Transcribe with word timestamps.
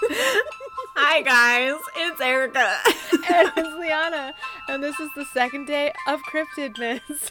Hi 0.00 1.22
guys, 1.22 1.80
it's 1.96 2.20
Erica. 2.20 2.78
and 3.12 3.52
it's 3.56 3.78
Liana, 3.78 4.34
and 4.68 4.82
this 4.82 4.98
is 5.00 5.10
the 5.16 5.24
second 5.24 5.66
day 5.66 5.92
of 6.06 6.20
Cryptidness. 6.22 7.30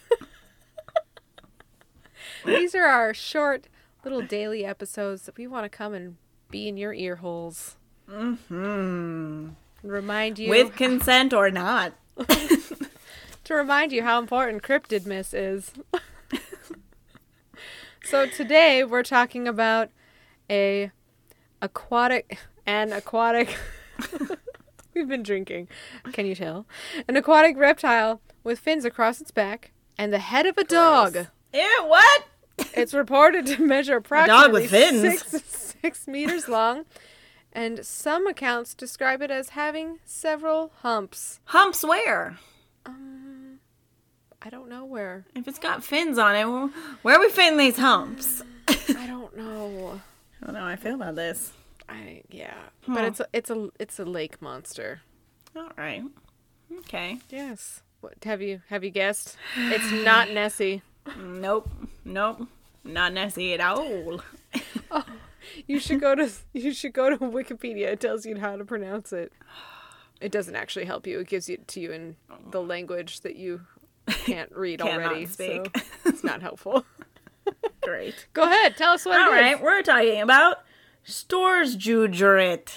These 2.46 2.76
are 2.76 2.86
our 2.86 3.14
short 3.14 3.68
little 4.04 4.22
daily 4.22 4.66
episodes 4.66 5.24
that 5.24 5.38
we 5.38 5.48
want 5.48 5.64
to 5.64 5.70
come 5.70 5.94
and 5.94 6.18
be 6.50 6.68
in 6.68 6.76
your 6.76 6.94
ear 6.94 7.18
holes. 7.18 7.78
Mm-hmm. 8.10 9.50
Remind 9.84 10.40
you 10.40 10.50
With 10.50 10.76
consent 10.76 11.34
or 11.34 11.50
not. 11.50 11.94
to 13.46 13.54
remind 13.54 13.94
you 13.94 14.04
how 14.04 14.20
important 14.20 14.64
cryptidness 14.64 15.34
is. 15.34 15.72
so 18.04 18.26
today 18.26 18.84
we're 18.84 19.04
talking 19.04 19.48
about 19.48 19.90
a 20.50 20.92
aquatic 21.62 22.40
an 22.68 22.94
aquatic 22.94 23.58
We've 24.94 25.08
been 25.08 25.24
drinking. 25.24 25.68
Can 26.12 26.26
you 26.26 26.34
tell? 26.34 26.66
An 27.08 27.16
aquatic 27.16 27.56
reptile 27.56 28.20
with 28.44 28.60
fins 28.60 28.84
across 28.84 29.22
its 29.22 29.30
back 29.30 29.72
and 29.96 30.12
the 30.12 30.18
head 30.18 30.48
of 30.48 30.58
a 30.58 30.64
dog. 30.64 31.28
Ew, 31.54 31.84
what? 31.86 32.24
It's 32.74 32.96
reported 32.96 33.46
to 33.46 33.62
measure 33.62 33.98
approximately 33.98 34.44
dog 34.44 34.54
with 34.54 34.72
fins? 34.72 35.22
Six, 35.24 35.76
six 35.82 36.08
meters 36.08 36.48
long, 36.48 36.86
and 37.54 37.86
some 37.86 38.26
accounts 38.26 38.74
describe 38.74 39.22
it 39.22 39.30
as 39.30 39.50
having 39.50 40.00
several 40.04 40.72
humps. 40.82 41.42
Humps 41.46 41.84
where? 41.84 42.40
Um, 42.88 43.60
I 44.42 44.50
don't 44.50 44.68
know 44.68 44.84
where. 44.84 45.26
If 45.36 45.48
it's 45.48 45.60
got 45.60 45.84
fins 45.84 46.18
on 46.18 46.36
it, 46.36 46.46
well, 46.46 46.72
where 47.04 47.18
are 47.18 47.20
we 47.20 47.30
fitting 47.30 47.60
these 47.60 47.78
humps? 47.78 48.42
I 48.68 49.06
don't 49.06 49.38
know. 49.38 50.02
I 50.42 50.46
don't 50.46 50.54
know 50.54 50.62
how 50.62 50.68
I 50.68 50.76
feel 50.76 50.96
about 50.96 51.16
this. 51.16 51.52
I 51.90 52.22
yeah, 52.30 52.54
hmm. 52.86 52.94
but 52.94 53.06
it's 53.06 53.20
a, 53.20 53.28
it's 53.34 53.50
a 53.50 53.70
it's 53.80 54.00
a 54.00 54.06
lake 54.06 54.42
monster. 54.42 55.02
All 55.56 55.70
right. 55.78 56.04
Okay. 56.80 57.20
Yes. 57.30 57.82
What 58.02 58.16
have 58.24 58.42
you 58.42 58.62
have 58.70 58.84
you 58.84 58.90
guessed? 58.90 59.38
It's 59.56 59.92
not 59.92 60.30
Nessie. 60.32 60.82
Nope. 61.18 61.70
Nope. 62.04 62.48
Not 62.84 63.14
Nessie 63.14 63.54
at 63.54 63.62
all. 63.62 64.22
Oh, 64.90 65.04
you 65.68 65.80
should 65.80 66.00
go 66.00 66.16
to 66.16 66.30
you 66.54 66.72
should 66.72 66.94
go 66.94 67.10
to 67.10 67.18
Wikipedia. 67.18 67.88
It 67.88 68.00
tells 68.00 68.26
you 68.26 68.38
how 68.38 68.56
to 68.56 68.64
pronounce 68.64 69.12
it. 69.12 69.34
It 70.22 70.32
doesn't 70.32 70.56
actually 70.56 70.86
help 70.86 71.06
you. 71.06 71.20
It 71.20 71.28
gives 71.28 71.50
it 71.50 71.68
to 71.70 71.80
you 71.82 71.92
in 71.92 72.16
the 72.52 72.62
language 72.62 73.20
that 73.22 73.36
you 73.36 73.62
can't 74.08 74.52
read 74.56 74.82
already. 74.82 75.26
speak. 75.26 75.78
So 75.78 75.84
it's 76.06 76.24
not 76.24 76.42
helpful. 76.42 76.86
Great. 77.82 78.28
Go 78.34 78.44
ahead, 78.44 78.78
tell 78.78 78.94
us 78.94 79.06
what 79.06 79.20
All 79.20 79.28
it 79.34 79.36
is. 79.36 79.42
right, 79.42 79.62
we're 79.62 79.82
talking 79.82 80.22
about 80.22 80.60
stores 81.08 81.76
jujurit. 81.76 82.70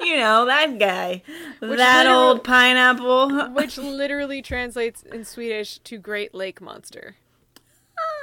you 0.00 0.16
know 0.16 0.46
that 0.46 0.78
guy, 0.78 1.22
that 1.60 2.06
old 2.06 2.42
pineapple. 2.42 3.50
Which 3.50 3.78
literally 3.78 4.42
translates 4.42 5.02
in 5.02 5.24
Swedish 5.24 5.78
to 5.80 5.98
Great 5.98 6.34
Lake 6.34 6.60
Monster. 6.60 7.16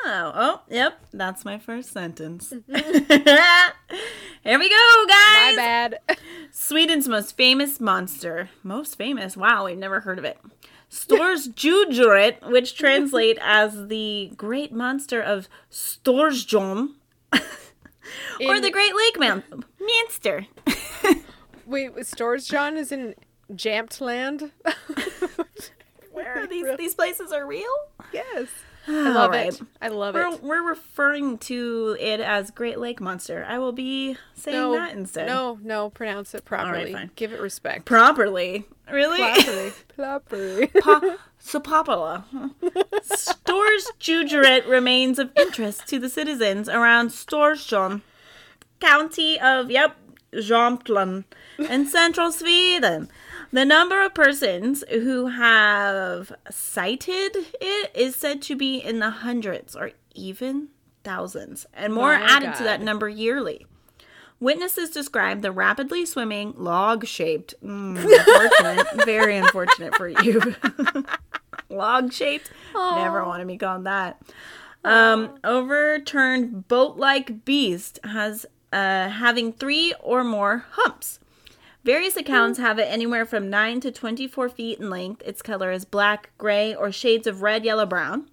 Oh, 0.06 0.32
oh, 0.36 0.62
yep, 0.70 1.00
that's 1.14 1.46
my 1.46 1.58
first 1.58 1.92
sentence. 1.92 2.52
Mm-hmm. 2.52 3.96
Here 4.44 4.60
we 4.60 4.70
go, 4.70 5.06
guys 5.08 5.56
My 5.56 5.56
bad. 5.56 6.00
Sweden's 6.52 7.08
most 7.08 7.38
famous 7.38 7.80
monster. 7.80 8.50
Most 8.64 8.98
famous? 8.98 9.38
Wow, 9.38 9.66
we've 9.66 9.78
never 9.78 10.02
heard 10.02 10.20
of 10.20 10.26
it. 10.26 10.38
Stors 10.94 11.48
Jujurit, 11.50 12.48
which 12.52 12.76
translate 12.78 13.40
as 13.42 13.88
the 13.88 14.32
great 14.38 14.72
monster 14.72 15.20
of 15.22 15.50
Storsjön, 15.72 16.90
or 17.34 17.40
In- 18.40 18.62
the 18.62 18.70
Great 18.70 18.96
Lake 18.96 19.20
Man- 19.20 19.44
Monster. 19.80 20.46
Wait, 21.66 21.96
Storsjön 21.96 22.78
is 22.78 22.92
in 22.92 23.16
Jämtland? 23.52 24.52
Where 26.12 26.44
are 26.44 26.48
these? 26.48 26.78
These 26.78 26.94
places 26.94 27.32
are 27.32 27.48
real. 27.48 27.74
yes. 28.12 28.50
I 28.88 28.92
love 29.14 29.32
right. 29.32 29.48
it. 29.54 29.62
I 29.82 29.88
love 29.88 30.14
We're, 30.16 30.34
it. 30.34 30.44
we're 30.44 30.68
referring 30.70 31.38
to 31.40 31.96
it 32.00 32.20
as 32.20 32.52
Great 32.52 32.80
Lake 32.80 33.00
Monster. 33.00 33.46
I 33.48 33.58
will 33.60 33.72
be 33.72 34.18
saying 34.36 34.58
No, 34.58 34.74
that 34.74 34.94
instead. 34.94 35.28
no, 35.28 35.58
no, 35.64 35.90
pronounce 35.90 36.34
it 36.36 36.44
properly. 36.46 36.96
Give 37.16 37.32
it 37.32 37.40
respect. 37.40 37.86
Properly. 37.86 38.66
Really? 38.92 39.20
Properly. 39.20 39.72
properly. 39.96 40.68
Pa- 40.68 41.18
Sopopala. 41.42 42.24
Stors 43.04 43.92
Jujurit 44.00 44.68
remains 44.68 45.20
of 45.20 45.32
interest 45.38 45.88
to 45.88 46.00
the 46.00 46.10
citizens 46.10 46.68
around 46.68 47.10
Storsjön, 47.10 48.02
county 48.80 49.40
of, 49.40 49.72
yep, 49.72 49.96
Jämtland, 50.34 51.24
in 51.58 51.86
central 51.86 52.32
Sweden. 52.32 53.10
The 53.54 53.66
number 53.66 54.04
of 54.04 54.16
persons 54.16 54.84
who 54.90 55.28
have 55.28 56.34
sighted 56.50 57.38
it 57.62 57.92
is 57.96 58.16
said 58.16 58.42
to 58.44 58.56
be 58.56 58.78
in 58.78 58.98
the 58.98 59.12
hundreds 59.12 59.76
or 59.76 59.92
even 60.16 60.70
thousands, 61.04 61.68
and 61.72 61.94
more 61.94 62.18
My 62.18 62.26
added 62.26 62.56
to 62.56 62.64
that 62.64 62.82
number 62.82 63.08
yearly. 63.08 63.68
Witnesses 64.40 64.90
describe 64.90 65.44
the 65.44 65.52
rapidly 65.52 66.04
swimming, 66.04 66.56
log 66.58 67.06
shaped, 67.06 67.54
mm, 67.64 67.96
unfortunate, 68.04 69.06
very 69.06 69.38
unfortunate 69.38 69.94
for 69.98 70.08
you. 70.08 70.56
log 71.70 72.12
shaped, 72.12 72.52
never 72.74 73.24
want 73.24 73.42
to 73.42 73.46
be 73.46 73.60
called 73.60 73.84
that. 73.84 74.20
Um, 74.84 75.38
overturned 75.44 76.68
boat 76.68 76.98
like 76.98 77.46
beast 77.46 78.00
has 78.04 78.48
uh, 78.72 79.10
having 79.10 79.54
three 79.54 79.94
or 80.02 80.24
more 80.24 80.66
humps. 80.72 81.20
Various 81.84 82.16
accounts 82.16 82.60
have 82.60 82.80
it 82.80 82.84
anywhere 82.84 83.26
from 83.26 83.50
9 83.50 83.82
to 83.82 83.92
24 83.92 84.50
feet 84.50 84.80
in 84.80 84.90
length. 84.90 85.22
Its 85.26 85.42
color 85.42 85.72
is 85.72 85.84
black, 85.84 86.30
gray, 86.38 86.74
or 86.74 86.92
shades 86.92 87.28
of 87.28 87.42
red, 87.42 87.66
yellow, 87.66 87.86
brown. 87.86 88.30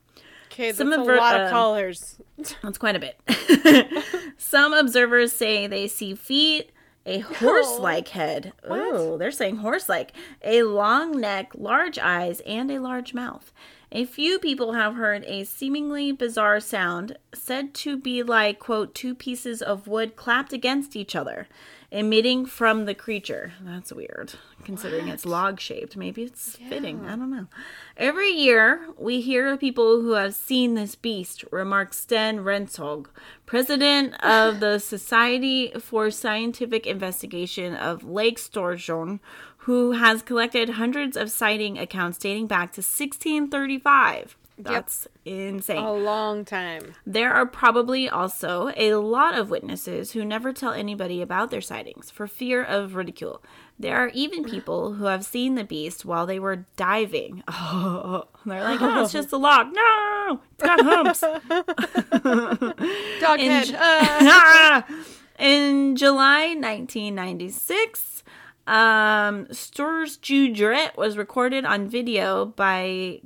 Okay, 0.52 0.66
that's 0.66 0.78
Some 0.78 0.92
a 0.92 1.02
lot 1.02 1.40
of 1.40 1.46
um, 1.46 1.50
colors. 1.50 2.16
That's 2.62 2.78
quite 2.78 2.96
a 2.96 2.98
bit. 2.98 4.04
Some 4.38 4.72
observers 4.72 5.30
say 5.32 5.66
they 5.66 5.86
see 5.86 6.14
feet, 6.14 6.70
a 7.04 7.20
horse 7.20 7.78
like 7.78 8.08
head. 8.08 8.52
Oh, 8.64 9.16
they're 9.16 9.30
saying 9.30 9.56
horse 9.56 9.88
like. 9.88 10.12
A 10.42 10.62
long 10.62 11.20
neck, 11.20 11.52
large 11.54 11.98
eyes, 11.98 12.40
and 12.40 12.70
a 12.70 12.78
large 12.80 13.14
mouth. 13.14 13.52
A 13.92 14.04
few 14.04 14.38
people 14.38 14.74
have 14.74 14.94
heard 14.94 15.24
a 15.24 15.42
seemingly 15.42 16.12
bizarre 16.12 16.60
sound 16.60 17.18
said 17.34 17.74
to 17.74 17.96
be 17.96 18.22
like, 18.22 18.60
quote, 18.60 18.94
two 18.94 19.16
pieces 19.16 19.60
of 19.60 19.88
wood 19.88 20.14
clapped 20.14 20.52
against 20.52 20.94
each 20.94 21.16
other, 21.16 21.48
emitting 21.90 22.46
from 22.46 22.84
the 22.84 22.94
creature. 22.94 23.52
That's 23.60 23.92
weird, 23.92 24.34
considering 24.62 25.08
it's 25.08 25.26
log 25.26 25.58
shaped. 25.58 25.96
Maybe 25.96 26.22
it's 26.22 26.54
fitting. 26.68 27.04
I 27.04 27.16
don't 27.16 27.32
know. 27.32 27.48
Every 27.96 28.30
year, 28.30 28.90
we 28.96 29.20
hear 29.20 29.48
of 29.48 29.58
people 29.58 30.00
who 30.00 30.12
have 30.12 30.36
seen 30.36 30.74
this 30.74 30.94
beast, 30.94 31.42
remarks 31.50 31.98
Sten 31.98 32.44
Rentzhog, 32.44 33.06
president 33.44 34.14
of 34.22 34.60
the 34.60 34.78
Society 34.78 35.72
for 35.80 36.12
Scientific 36.12 36.86
Investigation 36.86 37.74
of 37.74 38.04
Lake 38.04 38.38
Storsjön, 38.38 39.18
who 39.70 39.92
has 39.92 40.20
collected 40.20 40.70
hundreds 40.70 41.16
of 41.16 41.30
sighting 41.30 41.78
accounts 41.78 42.18
dating 42.18 42.48
back 42.48 42.72
to 42.72 42.80
1635. 42.80 44.36
That's 44.58 45.06
insane. 45.24 45.76
A 45.76 45.92
long 45.92 46.44
time. 46.44 46.94
There 47.06 47.32
are 47.32 47.46
probably 47.46 48.08
also 48.08 48.72
a 48.76 48.94
lot 48.94 49.38
of 49.38 49.48
witnesses 49.48 50.10
who 50.10 50.24
never 50.24 50.52
tell 50.52 50.72
anybody 50.72 51.22
about 51.22 51.52
their 51.52 51.60
sightings 51.60 52.10
for 52.10 52.26
fear 52.26 52.64
of 52.64 52.96
ridicule. 52.96 53.44
There 53.78 53.96
are 53.96 54.08
even 54.08 54.42
people 54.42 54.94
who 54.94 55.04
have 55.04 55.24
seen 55.24 55.54
the 55.54 55.62
beast 55.62 56.04
while 56.04 56.26
they 56.26 56.40
were 56.40 56.66
diving. 56.76 57.44
Oh, 57.46 58.24
they're 58.44 58.64
like, 58.64 58.82
oh, 58.82 59.04
it's 59.04 59.12
just 59.12 59.30
a 59.30 59.36
log. 59.36 59.68
No, 59.72 60.40
it's 60.52 60.64
got 60.64 60.80
humps. 60.82 61.20
Dog 63.20 63.38
In 63.38 63.52
head. 63.52 63.72
Uh, 63.78 64.82
In 65.38 65.96
July 65.96 66.48
1996, 66.48 68.24
um, 68.66 69.46
Stors 69.50 70.16
Judret 70.18 70.96
was 70.96 71.16
recorded 71.16 71.64
on 71.64 71.88
video 71.88 72.46
by 72.46 73.20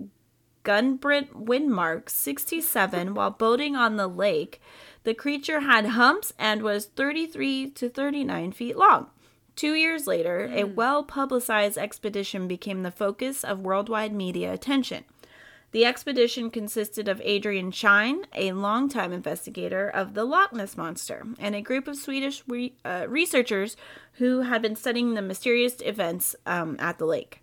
Gun-Britt 0.63 1.35
Widmark 1.35 2.09
67 2.09 3.15
while 3.15 3.31
boating 3.31 3.77
on 3.77 3.97
the 3.97 4.09
lake. 4.09 4.61
The 5.05 5.15
creature 5.15 5.61
had 5.61 5.87
humps 5.87 6.33
and 6.39 6.63
was 6.63 6.87
33 6.87 7.71
to 7.71 7.89
39 7.91 8.53
feet 8.53 8.77
long. 8.77 9.09
Two 9.57 9.75
years 9.75 10.07
later, 10.07 10.51
a 10.53 10.65
well 10.65 11.05
publicized 11.05 11.79
expedition 11.79 12.49
became 12.49 12.83
the 12.83 12.91
focus 12.91 13.45
of 13.45 13.61
worldwide 13.61 14.13
media 14.13 14.53
attention. 14.53 15.05
The 15.75 15.85
expedition 15.87 16.51
consisted 16.51 17.09
of 17.09 17.21
Adrian 17.25 17.73
Shine, 17.73 18.27
a 18.33 18.53
longtime 18.53 19.13
investigator 19.13 19.89
of 19.89 20.15
the 20.15 20.25
Loch 20.25 20.53
Ness 20.53 20.77
Monster, 20.77 21.27
and 21.41 21.57
a 21.57 21.63
group 21.63 21.89
of 21.89 21.97
Swedish 21.97 22.45
re- 22.47 22.77
uh, 22.85 23.07
researchers 23.09 23.77
who 24.13 24.43
had 24.43 24.63
been 24.63 24.77
studying 24.77 25.15
the 25.15 25.21
mysterious 25.21 25.81
events 25.81 26.37
um, 26.47 26.77
at 26.79 26.99
the 26.99 27.07
lake. 27.07 27.41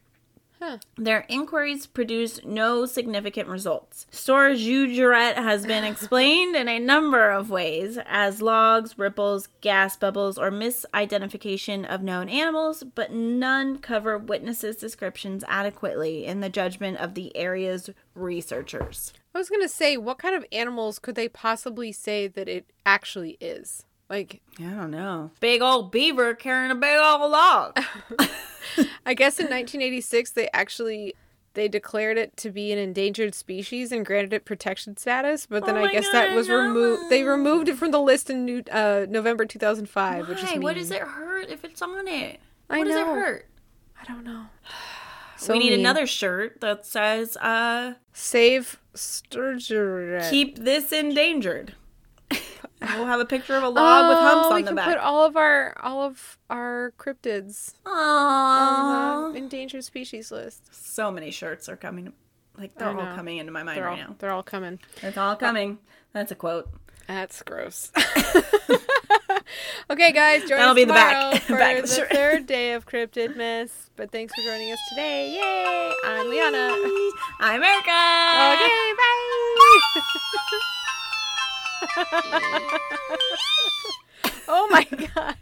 Huh. 0.61 0.77
Their 0.95 1.25
inquiries 1.27 1.87
produced 1.87 2.45
no 2.45 2.85
significant 2.85 3.49
results. 3.49 4.05
Storage 4.11 4.59
Jujuret 4.59 5.35
has 5.35 5.65
been 5.65 5.83
explained 5.91 6.55
in 6.55 6.67
a 6.67 6.77
number 6.77 7.31
of 7.31 7.49
ways 7.49 7.97
as 8.05 8.43
logs, 8.43 8.97
ripples, 8.97 9.47
gas 9.61 9.97
bubbles, 9.97 10.37
or 10.37 10.51
misidentification 10.51 11.85
of 11.85 12.03
known 12.03 12.29
animals, 12.29 12.83
but 12.83 13.11
none 13.11 13.79
cover 13.79 14.19
witnesses' 14.19 14.75
descriptions 14.75 15.43
adequately 15.47 16.25
in 16.25 16.41
the 16.41 16.49
judgment 16.49 16.97
of 16.97 17.15
the 17.15 17.35
area's 17.35 17.89
researchers. 18.13 19.13
I 19.33 19.39
was 19.39 19.49
gonna 19.49 19.67
say, 19.67 19.97
what 19.97 20.19
kind 20.19 20.35
of 20.35 20.45
animals 20.51 20.99
could 20.99 21.15
they 21.15 21.29
possibly 21.29 21.91
say 21.91 22.27
that 22.27 22.47
it 22.47 22.69
actually 22.85 23.37
is? 23.41 23.85
Like, 24.11 24.41
I 24.59 24.63
don't 24.63 24.91
know. 24.91 25.31
Big 25.39 25.61
old 25.61 25.89
beaver 25.89 26.35
carrying 26.35 26.69
a 26.69 26.75
big 26.75 26.99
old 26.99 27.31
log. 27.31 27.79
I 29.06 29.13
guess 29.13 29.39
in 29.39 29.45
1986 29.45 30.31
they 30.31 30.50
actually 30.53 31.13
they 31.53 31.68
declared 31.68 32.18
it 32.18 32.38
to 32.38 32.50
be 32.50 32.71
an 32.71 32.77
endangered 32.77 33.35
species 33.35 33.91
and 33.91 34.06
granted 34.06 34.31
it 34.33 34.45
protection 34.45 34.95
status, 34.95 35.45
but 35.45 35.65
then 35.65 35.77
Oh 35.77 35.83
I 35.83 35.91
guess 35.91 36.06
God, 36.06 36.13
that 36.13 36.35
was 36.35 36.50
removed. 36.50 37.09
They 37.09 37.23
removed 37.23 37.68
it 37.68 37.77
from 37.77 37.91
the 37.91 38.00
list 38.00 38.29
in 38.29 38.45
new, 38.45 38.63
uh, 38.71 39.06
November 39.09 39.45
2005, 39.45 40.29
which 40.29 40.38
is 40.38 40.44
Why? 40.45 40.51
mean. 40.51 40.62
What 40.62 40.75
does 40.75 40.91
it 40.91 41.01
hurt 41.01 41.50
if 41.50 41.65
it's 41.65 41.81
on 41.81 42.07
it? 42.07 42.39
I 42.69 42.77
What 42.77 42.88
does 42.88 42.95
it 42.95 43.06
hurt? 43.06 43.47
I 44.01 44.06
don't 44.06 44.23
know. 44.23 44.45
So 45.38 45.53
we 45.53 45.59
need 45.59 45.71
mean. 45.71 45.79
another 45.79 46.06
shirt 46.06 46.62
that 46.62 46.85
says 46.85 47.35
uh 47.38 47.95
Save 48.13 48.79
sturgeon. 48.94 50.21
keep 50.29 50.59
this 50.59 50.91
endangered. 50.91 51.73
We'll 52.97 53.05
have 53.07 53.19
a 53.19 53.25
picture 53.25 53.55
of 53.55 53.63
a 53.63 53.69
log 53.69 54.09
with 54.09 54.17
humps 54.17 54.33
oh, 54.33 54.39
on 54.39 54.45
Oh, 54.45 54.49
on 54.49 54.55
we 54.55 54.61
the 54.63 54.67
can 54.67 54.75
back. 54.75 54.88
put 54.88 54.97
all 54.97 55.25
of 55.25 55.35
our 55.38 55.73
all 55.81 56.01
of 56.03 56.38
our 56.49 56.93
cryptids 56.97 57.73
on 57.85 57.93
Aww. 57.93 57.95
the 57.95 59.27
uh-huh. 59.29 59.38
endangered 59.38 59.83
species 59.83 60.31
list. 60.31 60.69
So 60.73 61.11
many 61.11 61.31
shirts 61.31 61.67
are 61.69 61.77
coming. 61.77 62.13
Like 62.57 62.75
they're 62.75 62.89
all 62.89 63.15
coming 63.15 63.38
into 63.38 63.51
my 63.51 63.63
mind 63.63 63.77
They're 63.77 63.88
all 63.88 63.95
right 63.95 64.09
now. 64.09 64.15
they're 64.19 64.31
all 64.31 64.43
coming. 64.43 64.79
It's 65.01 65.17
all 65.17 65.35
coming. 65.35 65.79
That's 66.13 66.31
a 66.31 66.35
quote. 66.35 66.69
That's 67.07 67.41
gross. 67.43 67.91
okay, 69.89 70.11
guys, 70.11 70.41
join 70.41 70.59
That'll 70.59 70.71
us 70.71 70.75
be 70.75 70.85
the 70.85 70.94
back- 70.94 71.13
tomorrow 71.13 71.35
for 71.39 71.55
back 71.57 71.75
the 71.77 71.87
the 71.87 72.05
third 72.15 72.45
day 72.45 72.73
of 72.73 72.85
Cryptidness. 72.85 73.71
But 73.95 74.11
thanks 74.11 74.33
for 74.33 74.41
joining 74.41 74.71
us 74.71 74.79
today. 74.89 75.31
Yay! 75.33 75.94
I'm 76.05 76.29
Liana. 76.29 76.75
I'm 77.39 77.63
Erica. 77.63 78.53
Okay, 78.53 78.94
bye. 78.97 80.59
oh 84.47 84.67
my 84.69 84.85
god. 85.15 85.35